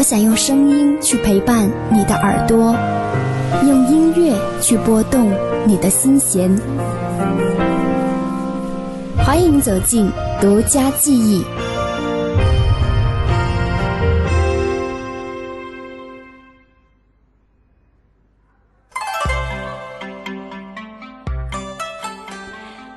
[0.00, 2.74] 我想用声音去陪伴你的耳朵，
[3.68, 5.30] 用音乐去拨动
[5.66, 6.50] 你的心弦。
[9.18, 10.06] 欢迎走进
[10.40, 11.44] 《独家记忆》，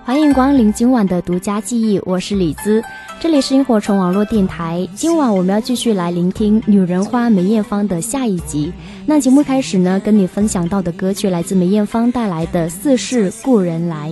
[0.05, 2.81] 欢迎光临今晚的《独家记忆》，我是李子。
[3.19, 8.71] 这里是萤火虫网络电台，今晚我们要继续来聆听《女人花》梅艳芳的下一集。
[9.05, 14.09] 那节目开始呢，跟你分享到的歌曲来自梅艳芳带来的《似是故人来》。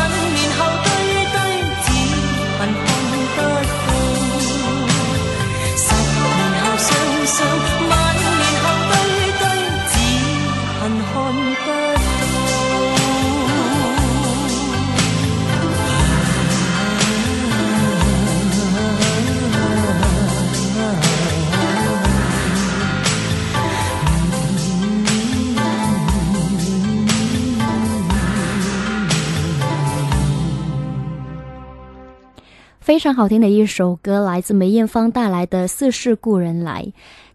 [32.88, 36.84] 非常好听的一首歌，来自梅艳芳带来的《似是故人来》。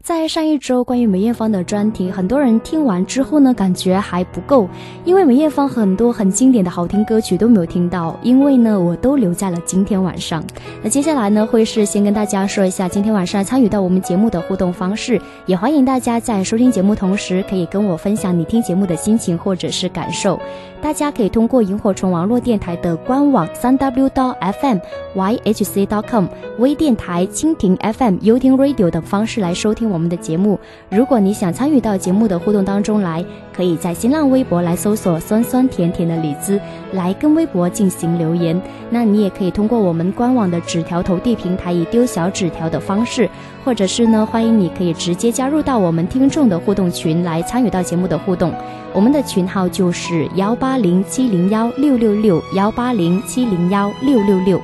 [0.02, 4.66] 在上一周关于梅艳芳的专题，很多人听完之后呢，感觉还不够，
[5.04, 8.19] 因为梅艳芳很多很经典的好听歌曲都没有听到。
[8.22, 10.43] 因为呢，我都留在了今天晚上。
[10.82, 20.40] 那接下来呢，会是先跟大家说一下今天晚上参与到我们节目的互动方式，也欢迎大家在收听节目同时，可以跟我分享你听节目的心情或者是感受。
[20.82, 24.79] 大家可以通过萤火虫网络电台的官网三 w dot fm
[25.14, 26.26] yhc dot com
[26.58, 30.58] 微电台蜻蜓 FM、u 蜻蜓 radio 等方式来收听我们的节目。
[30.90, 33.25] 如果你想参与到节目的互动当中来，
[33.56, 36.61] 可以在新浪微博来搜索“酸酸甜甜的李子”
[36.93, 38.61] 来跟微博进行留言。
[38.90, 43.29] 那你也可以通过我们官网的纸条投递平台，以丢小纸条的方式。
[43.64, 48.52] 或者是呢，欢迎你可以直接加入到我们听众的互动群来参与到节目的互动，
[48.92, 54.60] 我们的群号就是幺八零七零幺六六六幺八零七零幺六六六。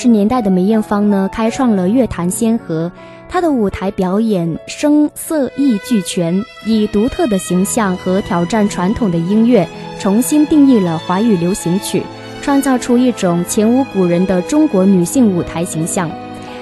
[0.00, 2.88] 十年代的梅艳芳呢，开创了乐坛先河。
[3.28, 9.66] 她的舞台表演声色艺俱全，以独特的形象和挑战传统的音乐，
[9.98, 12.00] 重新定义了华语流行曲，
[12.40, 16.08] 创造出一种前无古人的中国女性舞台形象。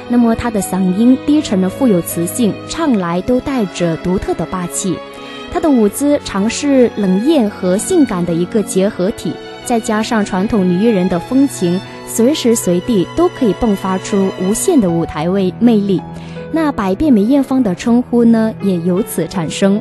[0.09, 4.99] 那么她的嗓音低沉的富有磁性，唱来都带着独特的霸气。
[5.53, 9.31] 她的舞姿尝试冷艳和性感的一个结合体，
[9.67, 11.79] 再加上传统女艺人的风情。
[12.07, 16.01] 随时随地都可以迸发出无限的舞台位魅力，
[16.53, 19.81] 那“百变梅艳芳”的称呼呢，也由此产生。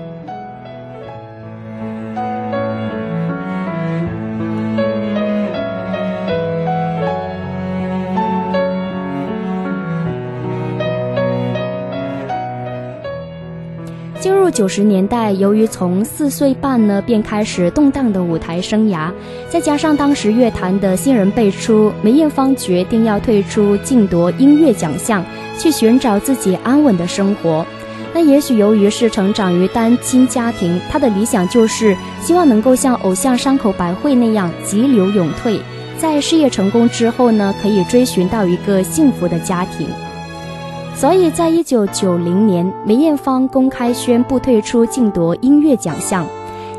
[14.56, 19.12] 九十年代，由于从四岁半呢便开始动荡的舞台生涯，
[19.50, 25.22] 再加上当时乐坛的新人辈出，梅艳芳决定要退出竞夺音乐奖项，
[25.60, 27.66] 去寻找自己安稳的生活。
[28.14, 35.60] 那也许由于是成长于单亲家庭，她的理想就是希望能够像偶像山口百惠那样急流勇退，
[35.98, 39.86] 在事业成功之后呢，可以追寻到一个幸福的家庭。
[40.96, 46.26] 所以在一九九零年，梅艳芳公开宣布退出竞夺音乐奖项。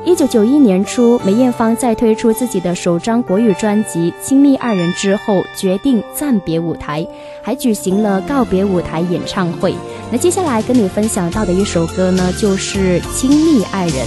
[0.07, 7.07] 一九九一年初，梅艳芳在推出自己的首张国语专辑《亲密爱人》之后，决定暂别舞台，
[7.43, 9.75] 还举行了告别舞台演唱会。
[10.11, 14.07] 那接下来跟你分享到的一首歌呢，就是《亲密爱人》。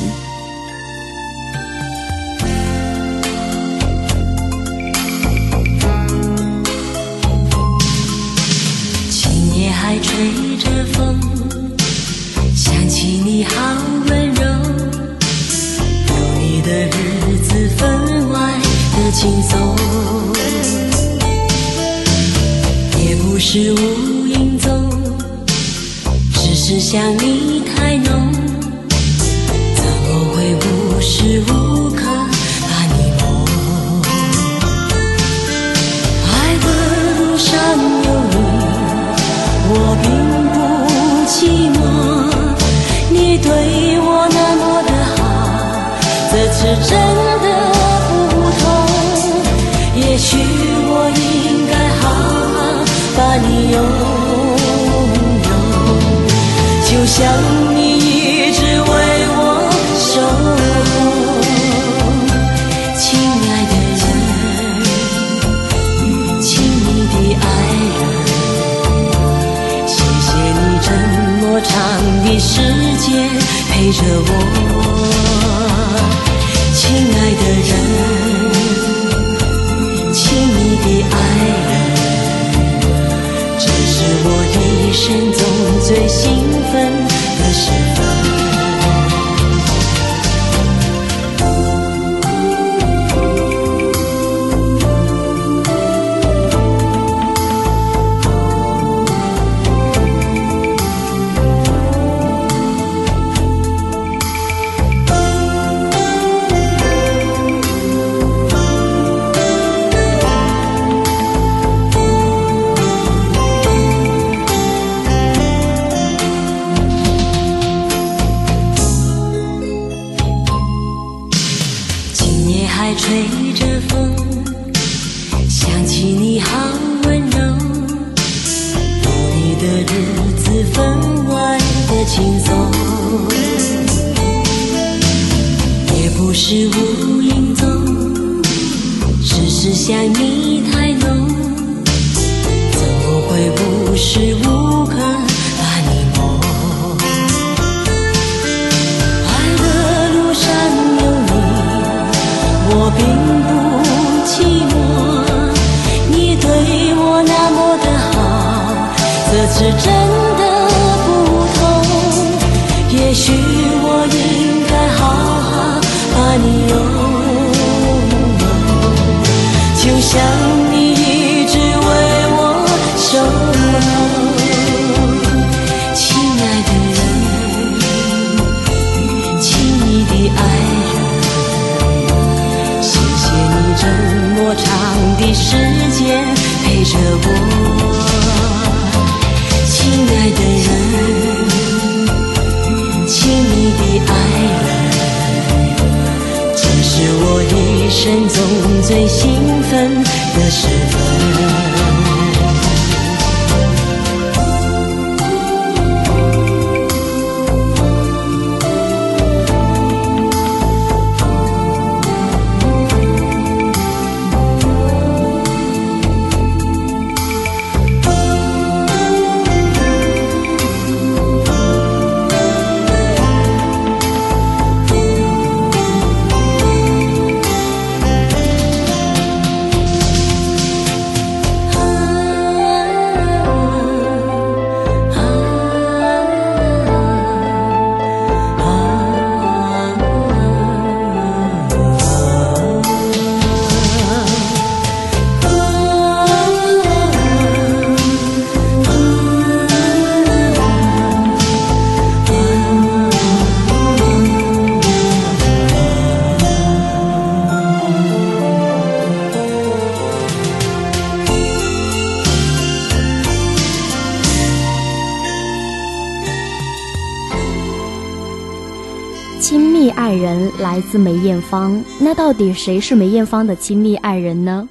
[271.00, 274.68] 梅艳芳，那到底谁是梅艳芳的亲密爱人呢？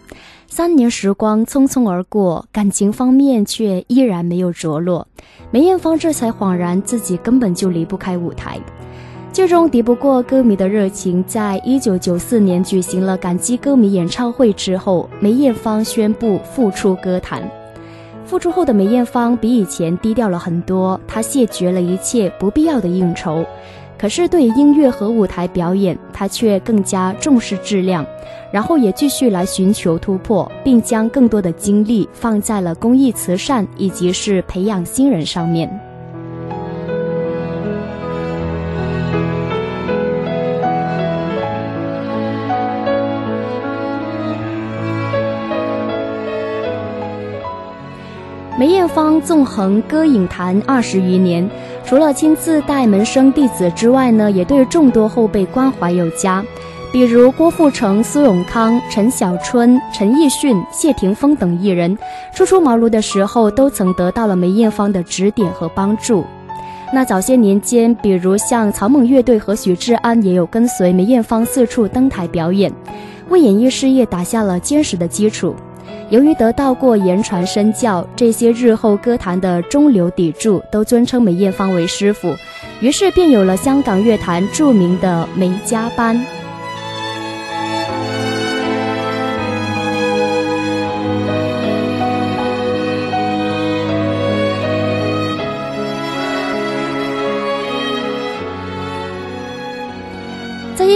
[0.47, 5.07] 三年时光匆匆而过，感情方面却依然没有着落。
[5.51, 8.61] 梅艳芳这才恍然，自己根本就离不开舞台。
[9.33, 17.49] 最终敌不过歌迷的热情，在一九九四年举行了感激歌迷演唱会之后，梅艳芳宣布复出歌坛。
[18.27, 23.43] 复出后的梅艳芳比以前低调了很多，她谢绝了一切不必要的应酬。
[23.99, 28.07] 可是，对音乐和舞台表演，他却更加重视质量，
[28.53, 35.69] 然后也继续来寻求突破，并将更多的精力放在了公益慈善以及是培养新人上面。
[48.57, 51.49] 梅艳芳纵横歌影坛二十余年。
[51.89, 56.45] 除了亲自带门生弟子之外呢，也对众多后辈关怀有加，
[56.93, 61.97] 比如郭富城、苏永康、陈小春、陈奕迅、谢霆锋等艺人，
[62.35, 66.23] 初出茅庐的时候都曾得到了梅艳芳的指点和帮助。
[66.93, 72.71] 那早些年间，比如像草蜢乐队和许志安，也有跟随梅艳芳四处登台表演，
[73.31, 75.55] 为演艺事业打下了坚实的基础。
[76.11, 82.35] 由于得到过言传身教，这些日后歌坛的中流砥柱都尊称梅艳芳为师傅，
[82.81, 86.19] 于是便有了香港乐坛著名的梅家班。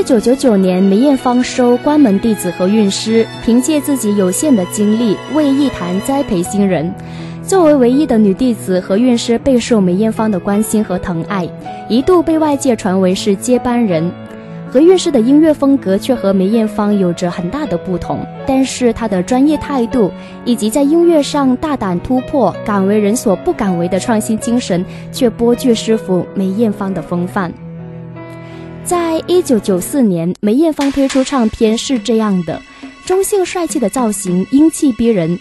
[0.03, 6.93] 一九九九年，梅艳芳收关门弟子何韵诗，凭借自己有限的精力为艺坛栽培新人。
[7.47, 11.49] 作为唯一的女弟子，何韵诗备受梅艳芳的关心和疼爱，
[11.89, 14.11] 一度被外界传为是接班人。
[14.69, 20.11] 何韵诗的音乐风格却和梅艳芳有着很大的不同，但是她的专业态度
[20.45, 27.55] 以及在音乐上大胆突破、敢为人所不敢为的创新精神，却颇具师傅梅艳芳的风范。
[28.85, 32.61] 在一九九四年，梅艳芳推出唱片是这样的，
[33.07, 35.39] 中性帅气的造型，英气逼人。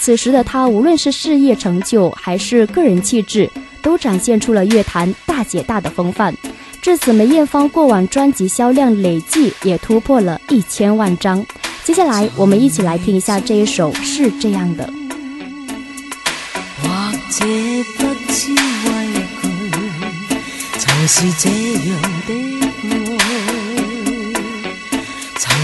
[0.00, 3.48] 此时的她，无论是事业成就还是个人气质，
[3.82, 6.34] 都展现出了乐坛大姐大的风范。
[6.82, 11.44] 至此，梅艳芳过往专辑销量累计也突破了一千万张。
[11.84, 14.88] 接下来，我们一起来听一下这一首是这样的。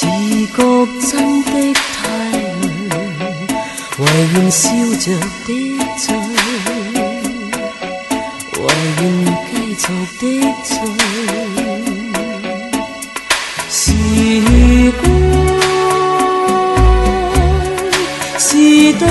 [0.56, 0.58] 果
[0.98, 1.78] 自觉真的太
[2.40, 2.42] 累，
[3.98, 4.62] 唯愿笑
[4.98, 5.04] 着
[5.44, 5.46] 的
[5.98, 6.08] 醉，
[8.58, 8.60] 唯
[9.02, 9.04] 愿
[9.46, 9.78] 继续
[10.20, 10.22] 的
[10.64, 10.68] 醉。
[13.68, 13.80] 时
[15.02, 15.02] 光
[18.38, 18.48] 是
[18.94, 19.04] 对的。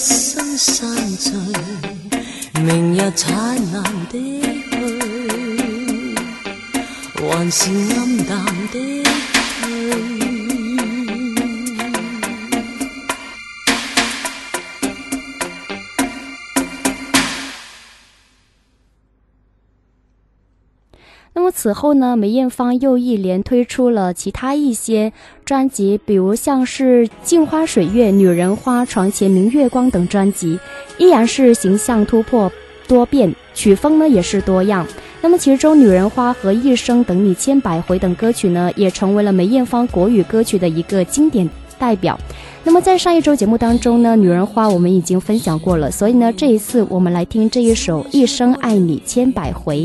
[0.00, 1.30] 一生散聚，
[2.62, 3.36] 明日灿
[3.70, 4.42] 烂的
[4.72, 6.14] 去，
[7.16, 8.99] 还是暗淡的。
[21.62, 25.12] 此后呢，梅艳芳又一连推出了其他一些
[25.44, 30.58] 专辑，比如像是《镜花水月》《女人花》《床前明月光》等专辑，
[30.96, 32.50] 依然是形象突破
[32.88, 34.86] 多变，曲风呢也是多样。
[35.20, 41.46] 那么其中《女人花》和《一生等你千百回》等歌曲呢，也成为了梅艳芳国语歌曲的一个经典
[41.78, 42.18] 代表。
[42.64, 49.76] 那么在上一周节目当中呢，《女人花》我们已经分享过了，所以呢，这一次我们来听这一首《一生爱你千百回》。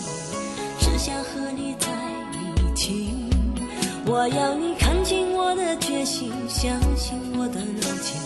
[0.78, 1.88] 只想和你在
[2.38, 3.14] 一起。
[4.04, 8.20] 我要你看清我的决心，相信我的柔情，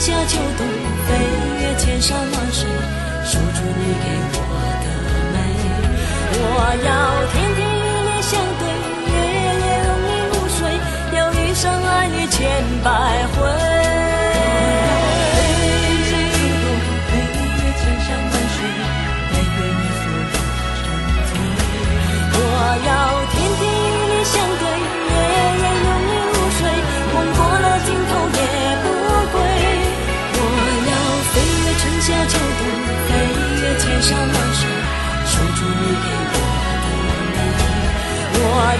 [0.00, 0.69] 夏秋冬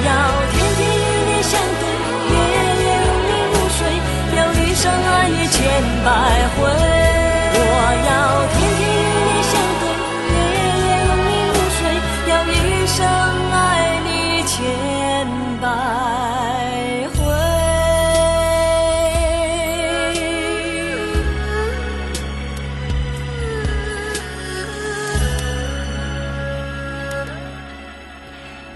[0.05, 0.30] 영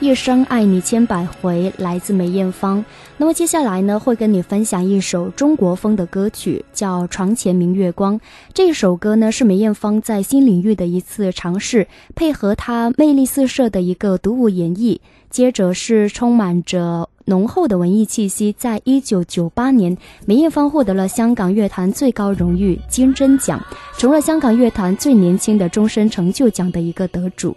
[0.05, 2.85] 一生爱你千百回，来自梅艳芳。
[3.17, 8.15] 那么接下来呢，会跟你分享一首中国风的歌曲，叫《床前明月光》。
[8.53, 15.01] 这首歌呢，是梅艳芳在新领域的一次尝试，配合她魅力四射的一个独舞演绎。
[15.31, 18.55] 接着是充满着浓厚的文艺气息。
[18.59, 23.59] 在一九九八年，梅艳芳获得了香港乐坛最高荣誉金针奖，
[23.97, 27.57] 成了香港乐坛最年轻的终身成就奖的一个得主。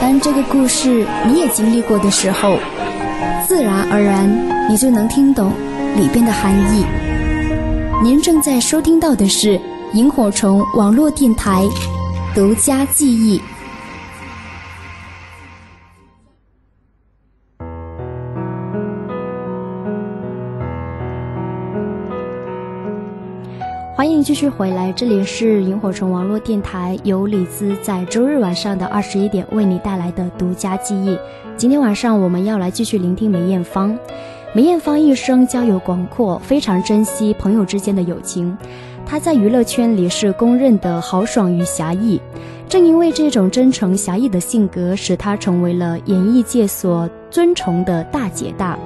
[0.00, 2.56] 当这个故事你也经历过的时候，
[3.46, 4.28] 自然而然
[4.68, 5.52] 你就能听懂
[5.96, 6.84] 里边的含义。
[8.02, 9.60] 您正在收听到的是
[9.92, 11.64] 萤火虫网络电台
[12.34, 13.40] 独家记忆。
[24.32, 31.18] 继续回来，这里是萤火虫网络电台，由李子在周日晚上的二十一点为你带来的独家记忆。
[31.54, 33.94] 今天晚上我们要来继续聆听梅艳芳。
[34.54, 38.56] 梅艳芳一生交友广阔，非常珍惜朋友之间的友情。
[39.04, 42.18] 她在娱乐圈里是公认的豪爽与侠义。
[42.70, 48.78] 正因为这种真诚侠义的性格，使她成为了演艺界所尊崇的大姐大。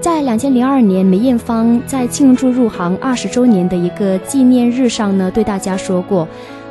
[0.00, 6.28] 在两千零二年，梅艳芳在庆祝入行二十周年的一个纪念日上呢，对大家说过：“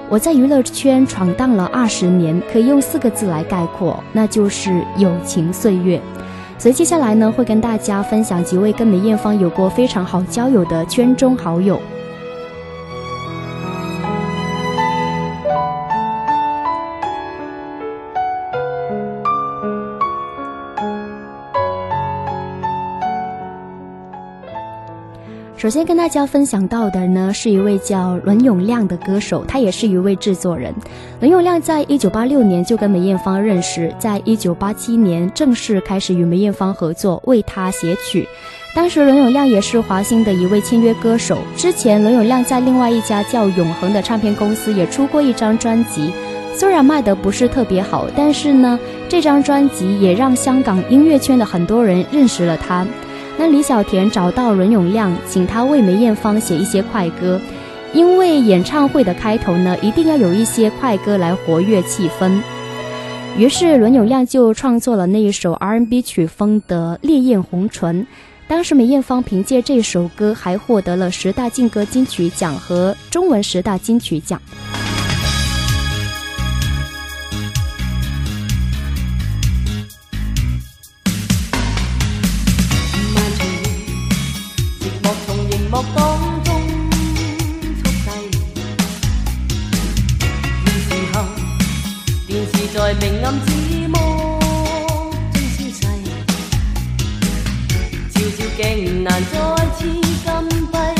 [0.09, 5.99] 我在娱乐圈闯荡了二十年，可以用四个字来概括，那就是友情岁月。”
[6.57, 11.79] 所以接下来呢，会跟大家分享几位跟梅艳芳有过非常好交友的圈中好友。
[25.65, 30.71] 首先跟大家分享到的呢，是一位叫伦永亮的歌手，他也是一位制作人。
[31.19, 38.27] 伦永亮在一九八六年就跟梅艳芳认识，在一九八七年正式开始与梅艳芳合作，为她写曲。
[38.75, 41.35] 当时伦永亮也是华星的一位签约歌手。
[41.57, 46.11] 之前伦永亮在另外一家叫永恒的唱片公司也出过一张专辑，
[46.55, 52.85] 虽然卖得不是特别好，但是呢，这张专辑也让香港音乐圈的很多人认识了他。
[53.37, 57.39] 那李小田找到伦永亮，请他为梅艳芳写一些快歌，
[57.93, 62.31] 因为演唱会的开头呢，一定要有一些快歌来活跃气氛。
[63.37, 68.03] 于是伦永亮就创作了那一首 R&B 曲风的《烈焰红唇》。
[68.47, 74.39] 当时梅艳芳凭借这首歌还获得了十大劲歌金曲奖和中文十大金曲奖。
[85.93, 88.23] 當中速遞。
[90.65, 91.23] 要是後
[92.27, 94.39] 電視在明暗指魔
[95.33, 95.83] 中消逝，
[98.13, 100.95] 照照鏡難再次禁閉，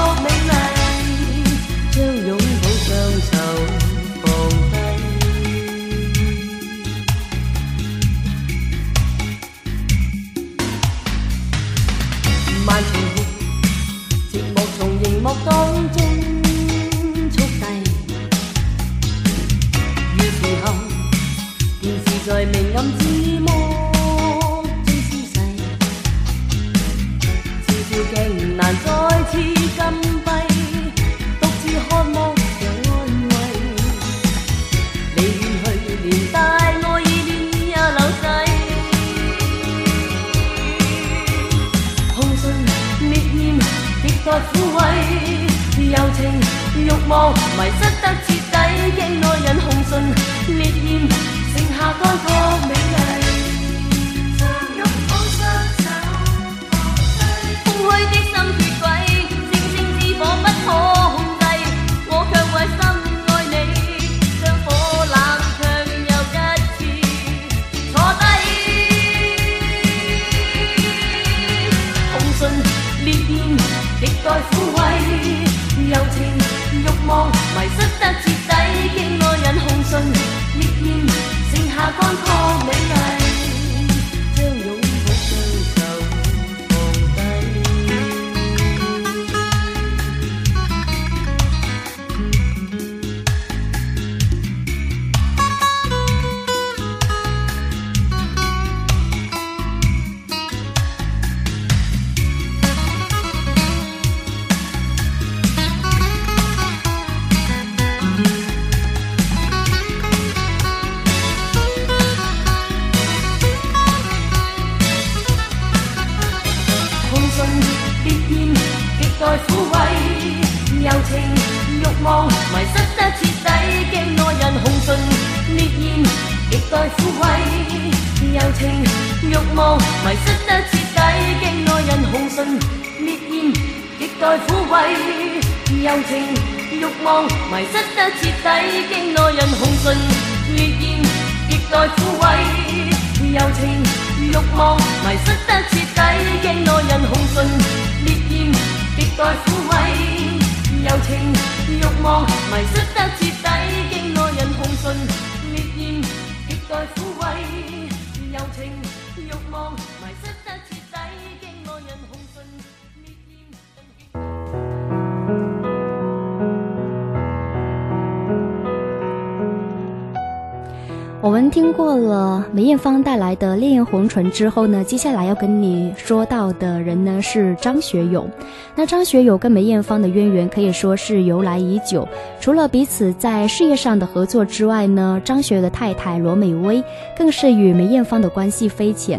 [174.12, 178.28] 纯之后呢，接下来要跟你说到的人呢是张学友。
[178.76, 182.06] 那张学友跟梅艳芳的渊源可以说是由来已久。
[182.38, 186.84] 除了彼此在事业上的合作之外呢，张学友的太太罗美薇
[187.16, 189.18] 更是与梅艳芳的关系匪浅。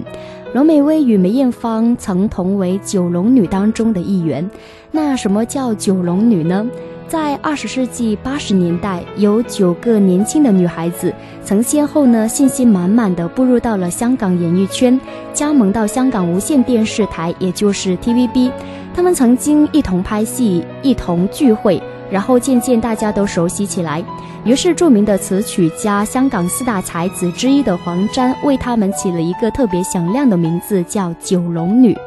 [0.54, 4.48] 罗美薇与梅艳芳曾同为九龙女当中的一员。
[4.92, 6.68] 那什么叫九龙女呢？
[7.08, 11.14] 在二十世纪八十年代，有九个年轻的女孩子
[11.44, 15.00] 曾先后呢信心满满地步入到了香港演艺圈，
[15.34, 18.52] 加盟到香港无线电视台，也就是 TVB。
[18.96, 24.04] 她们曾经一同拍戏，一同聚会，然后渐渐大家都熟悉起来。
[24.44, 31.98] 于是，著名的词曲家、香港四大才子之一的黄沾为她们起了一个特别响亮的名字，叫“九龙女”。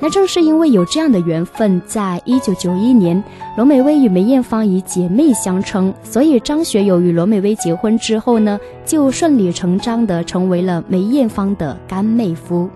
[0.00, 3.22] 那正是因为有这样的缘分，在一九九一年，
[3.56, 12.68] 罗美薇与梅艳芳以姐妹相称，所以张学友与罗美薇结婚之后呢，就顺理成章的成为了梅艳芳的干妹夫。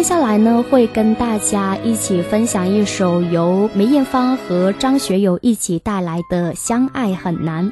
[0.00, 7.70] 接下来呢，会跟大家一起分享一首由梅艳芳和张学友一起带来的《相爱很难》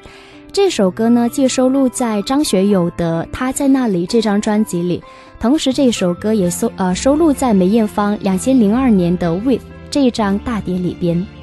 [0.53, 5.03] 这首歌呢，既收录在张学友的《他在那里》这张专辑里，
[5.41, 9.61] 同时这首歌也收呃收录在梅艳芳两千零二年的《With》
[9.91, 11.38] 这张大碟里边。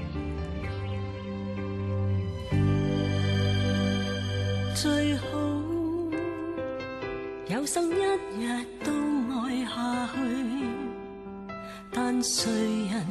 [12.21, 12.51] 谁
[12.91, 13.05] 人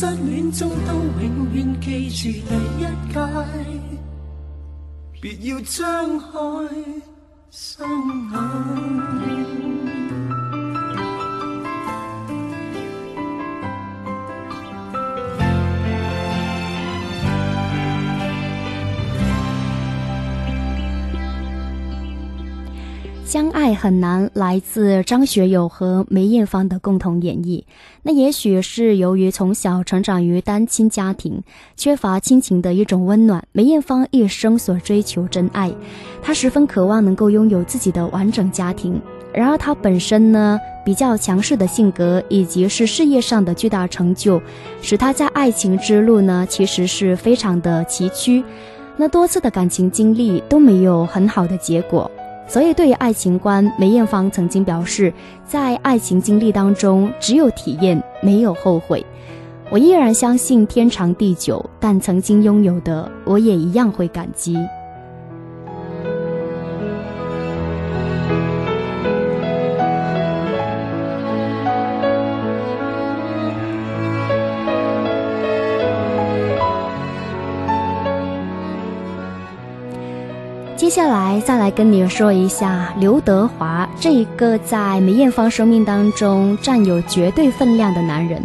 [0.00, 3.16] 失恋中都永远记住第一诫，
[5.20, 6.26] 别要张开
[7.50, 7.90] 双
[8.30, 8.38] 眼。
[23.28, 27.62] 相爱很难，来自张学友和梅艳芳的共同演绎。
[28.02, 31.38] 那也许是由于从小成长于单亲家庭，
[31.76, 33.46] 缺乏亲情的一种温暖。
[33.52, 35.70] 梅艳芳一生所追求真爱，
[36.22, 38.98] 她十分渴望能够拥有自己的完整家庭。
[39.34, 44.40] 然而，她本身呢比较强势的性格，以及是事业上的巨大成就，
[44.80, 48.42] 使她在爱情之路呢其实是非常的崎岖。
[48.96, 52.10] 那多次的感情经历都没有很好的结果。
[52.48, 55.12] 所以，对于爱情观，梅艳芳曾经表示，
[55.44, 59.04] 在爱情经历当中，只有体验，没有后悔。
[59.70, 64.56] 我依然相信天长地久，但曾经拥有的，我也一样会感激。
[80.88, 88.42] 接下来再来跟你说一下刘德华这一个在梅艳芳生命当中占有绝对分量的男人，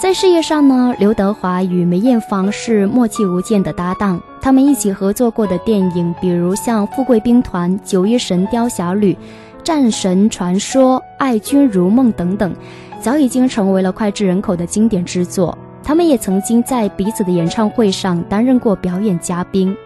[0.00, 9.12] 在事业上呢，刘德华与梅艳芳是默契无间的搭档，他们一起合作过的电影，比如像《富贵兵团》《九一神雕侠侣》
[9.62, 12.54] 《战神传说》《爱君如梦》等等，
[13.02, 15.56] 早已经成为了脍炙人口的经典之作。
[15.84, 19.76] 他们也曾经在彼此的演唱会上担任过表演嘉宾。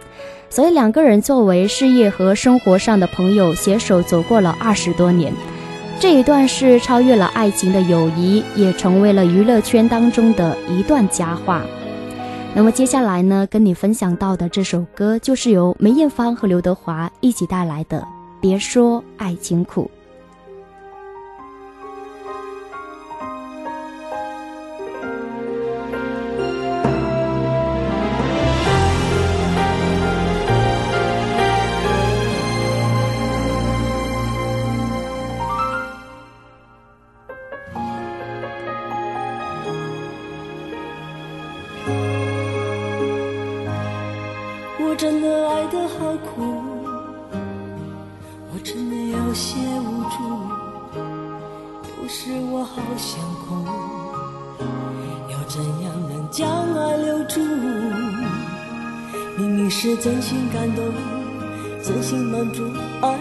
[0.51, 5.32] 所以两个人作为事业和生活上的朋友，携手走过了二十多年，
[6.01, 11.62] 这一段是超越了爱情的友谊，也成为了娱乐圈当中的一段佳话。
[12.53, 17.98] 那么接下来呢，跟你分享到的这首歌，就是由梅艳芳和刘德华一起带来的
[18.40, 19.88] 《别说爱情苦》。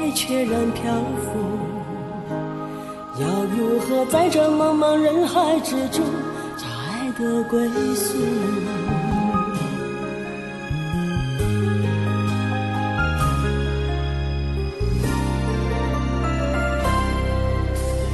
[0.10, 0.92] 你却然漂
[1.22, 1.40] 浮，
[3.22, 6.04] 要如何在这茫茫人海之中
[6.58, 8.18] 找爱的归宿？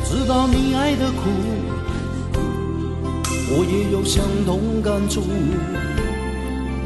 [0.04, 1.32] 知道你爱的苦，
[3.52, 5.22] 我也有相同感触，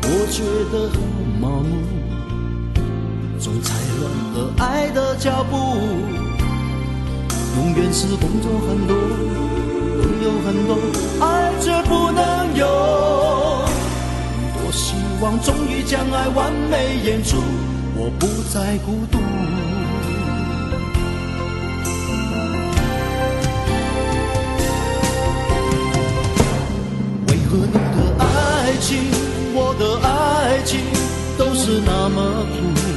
[0.04, 1.02] 我觉得很
[1.42, 1.99] 麻木。
[4.40, 6.10] 和爱的脚步，永
[7.76, 8.96] 远是工作很多，
[10.02, 10.74] 朋友很多，
[11.26, 12.66] 爱却不能有。
[14.56, 17.36] 多希望终于将爱完美演出，
[17.98, 19.18] 我不再孤独。
[27.28, 28.28] 为何你的爱
[28.80, 29.02] 情，
[29.54, 30.80] 我的爱情，
[31.38, 32.89] 都是那么苦？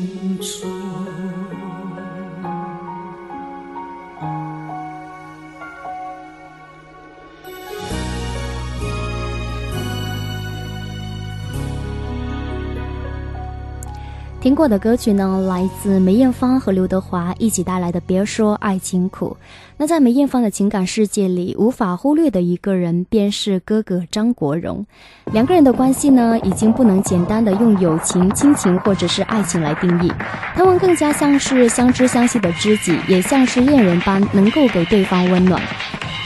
[14.42, 19.36] 听过的歌曲呢，来自梅艳芳和刘德华一起带来的《别说爱情苦》。
[19.76, 24.84] 那在梅艳芳的情感世界里，无法忽略的一个人便是哥哥张国荣。
[25.32, 30.12] 两个人的关系呢，已经不能简单的用友情、亲情或者是爱情来定义，
[30.56, 35.62] 他们更加像是相知相惜的知己，也像是恋人般能够给对方温暖。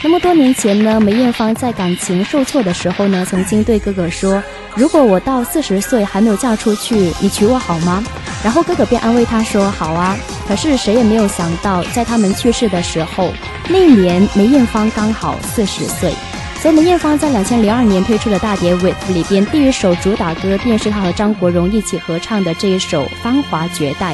[0.03, 4.41] 那么多年前呢，梅艳芳在感情受挫的时候呢，曾经对哥哥说
[4.77, 8.03] ：“如果我到四十岁还没有嫁出去，你娶我好吗？”
[8.43, 10.15] 然后哥哥便安慰她说：“好啊。”
[10.47, 13.31] 可是谁也没有想到，在他们去世的时候，
[13.69, 16.13] 那一年梅艳芳刚好四十岁。
[16.61, 24.13] 所以梅艳芳在两千零二年推出的大碟《With》里边，第一首主打歌便是她和张国荣一起合唱的这一首《芳华绝代》。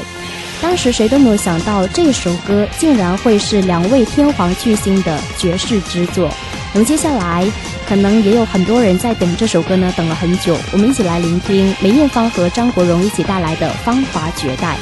[0.64, 6.26] 当时谁都没有想到这首歌竟然会是两位天皇巨星的绝世之作
[6.72, 7.46] 那么接下来
[7.86, 14.78] 可能也有很多人在等这首歌呢等了很久我们一起来聆听梅艳芳和张国荣一起带来的芳华绝代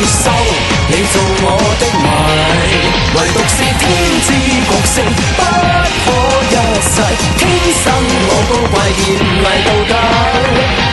[0.07, 0.29] 收
[0.89, 1.49] 你做我
[1.81, 2.01] 的迷，
[3.15, 3.83] 唯独是天
[4.25, 4.27] 之
[4.65, 4.97] 角色
[5.39, 5.41] 不
[6.05, 6.07] 可
[6.51, 6.53] 一
[6.93, 6.95] 世。
[7.39, 7.43] 天
[7.83, 7.85] 生
[8.29, 9.03] 我高贵，艳
[9.41, 9.91] 丽到底，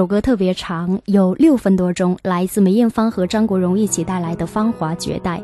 [0.00, 5.36] 首歌特别长，有六分多钟，来自梅艳芳和张国荣一起带来的《芳华绝代》。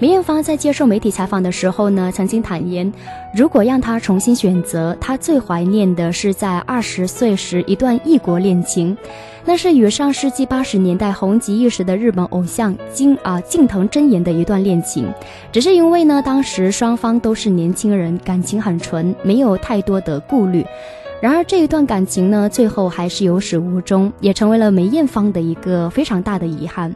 [0.00, 2.92] 梅艳芳在接受媒体采访的时候呢，曾经坦言，
[3.32, 8.96] 如果让她重新选择，她最怀念的是在二十岁时一段异国恋情，
[9.44, 15.06] 那是与上世纪八十年代红极一时的日本偶像金啊近藤真言的一段恋情。
[15.52, 20.66] 只是因为呢，当时双方都是年轻人，感情很纯，没有太多的顾虑。
[21.24, 26.94] 然而这一段感情呢，最后还是有始无终，也成为了梅艳芳的一个非常大的遗憾。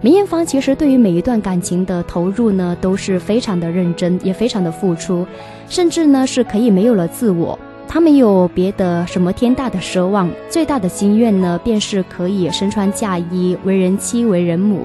[0.00, 5.24] 梅艳芳其实对于每一段感情的投入呢，都是非常的认真，也非常的付出，
[5.68, 7.56] 甚至呢是可以没有了自我。
[7.86, 14.84] 她没有别的什么天大的奢望，最大的心愿呢，便是可以身穿嫁衣，为人妻，为人母。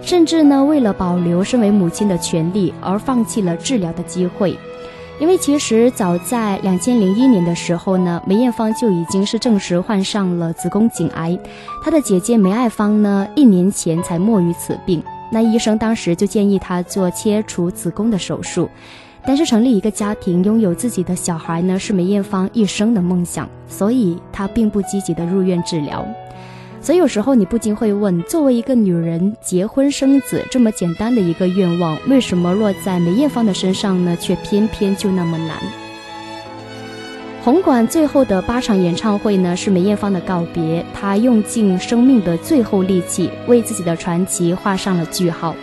[0.00, 4.56] 甚至呢，为了保留身为母亲的权利，而放弃了治疗的机会。
[5.20, 11.38] 因为其实早在两千零一年的时候呢，梅艳芳就已经是证实患上了子宫颈癌，
[11.84, 15.02] 她的姐姐梅爱芳呢，一年前才没于此病。
[15.30, 18.68] 那医生当时就建议她做切除子宫的手术，
[19.24, 26.04] 但是成立一个家庭，拥有自己的小孩呢，是梅艳芳一生的梦想，所以她并不积极的入院治疗。
[26.84, 34.14] 所以有时候你不禁会问：作为一个女人，结婚生子这么简单的一个愿望，为什么落在梅艳芳的身上呢？
[34.20, 35.56] 却偏偏就那么难。
[37.42, 45.56] 红馆最后的八场演唱会呢，是梅艳芳的告别，她用尽生命的最后力气，为自己的传奇画上了句号。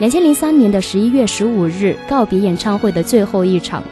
[0.00, 3.84] 两千零三年的十一月十五日，告别演唱会的最后一场，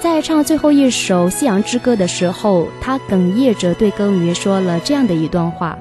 [0.00, 5.76] 在唱最后一首《夕阳之歌》的时候，她哽咽着对歌迷说了这样的一段话。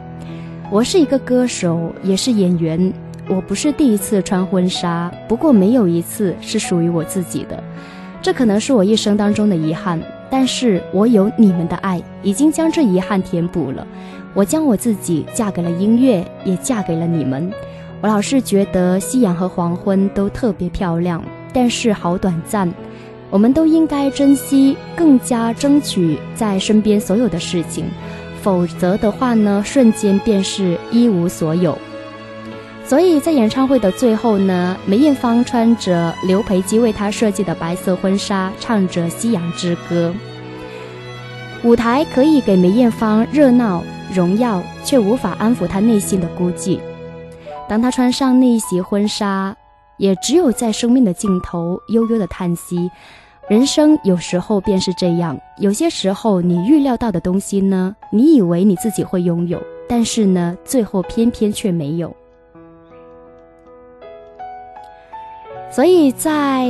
[0.72, 2.94] 我是一个歌手，也是演员。
[3.28, 7.62] 我不是第一次穿婚纱，不过没有一次是属于我自己的，
[8.22, 10.02] 这可能是我一生当中的遗憾。
[10.30, 13.86] 但是我有你们的爱，已经将这遗憾填补了。
[14.34, 17.52] 我将我自己嫁给了音乐，也嫁给了你们。
[18.02, 22.72] 我老是觉得夕阳和黄昏都特别漂亮，但是好短暂。
[23.30, 27.84] 我们都应该珍惜，更加争取在身边所有的事情。
[28.42, 31.78] 否则的话呢，瞬间便是一无所有。
[32.84, 40.14] 所以在演唱会的最后呢，梅艳芳穿着刘培基为她设计的白色婚纱，唱着《夕阳之歌》。
[41.68, 43.84] 舞台可以给梅艳芳热闹
[44.14, 46.80] 荣耀，却无法安抚她内心的孤寂。
[47.70, 49.56] 当她穿上那一袭婚纱，
[50.00, 52.90] 也只有在生命的尽头，悠悠的叹息。
[53.52, 62.16] 人生有时候便是这样，有些时候你预料到的东西呢，你以为你自己会拥有，但是呢，最后偏偏却没有。
[65.70, 66.66] 所以在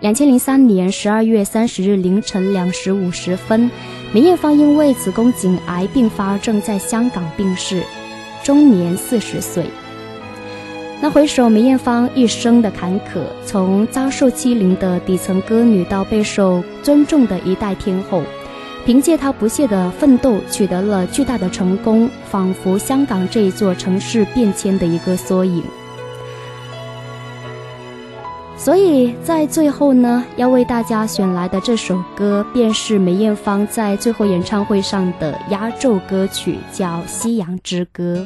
[0.00, 3.70] 两千零三年十二月三十日凌晨两时五十分，
[4.12, 7.82] 梅艳芳因为子宫颈癌并发症在香港病逝，
[8.42, 9.64] 终年四十岁。
[11.02, 18.22] 那回首梅艳芳一生的坎坷，从遭受欺凌的底层歌女到备受尊重的一代天后，
[18.84, 25.62] 凭借她不懈的奋斗，取得了巨大的成功，仿佛香港这一座城市变迁的一个缩影。
[28.58, 38.16] 所以在最后呢，要为大家选来的这首歌，便是梅艳芳在最后演唱会上的压轴歌曲，叫《夕阳之歌》。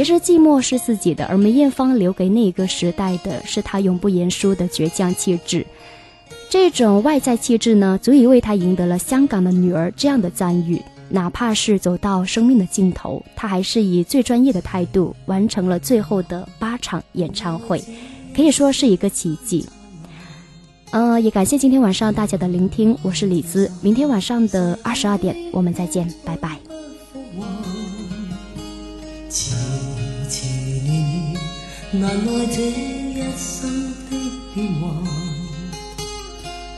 [0.00, 5.66] 其实寂寞是自己的，而梅艳芳留给那个时代的是她永不言输的倔强气质。
[6.48, 10.80] 这种外在气质呢，足以为她赢得了“香港的女儿”这样的赞誉。
[11.10, 17.78] 哪怕是走到生命的尽头，她还是以最专业的态度完成了最后的八场演唱会，
[18.34, 19.66] 可以说是一个奇迹。
[20.92, 23.70] 呃，也感谢今天晚上大家的聆听，我是李子。
[23.82, 26.56] 明天晚上的二十二点，我们再见，拜拜。
[31.92, 34.16] 难耐这一生的
[34.54, 34.88] 变幻，